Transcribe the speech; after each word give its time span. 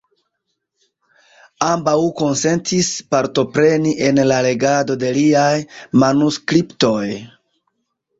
Ambaŭ 1.65 1.97
konsentis 2.21 2.89
partopreni 3.15 3.91
en 4.07 4.21
la 4.31 4.39
legado 4.47 4.95
de 5.05 5.13
liaj 5.19 5.53
manuskriptoj. 6.05 7.05